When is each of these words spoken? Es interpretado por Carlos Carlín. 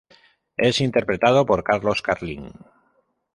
Es 0.57 0.81
interpretado 0.81 1.45
por 1.45 1.63
Carlos 1.63 2.01
Carlín. 2.01 2.53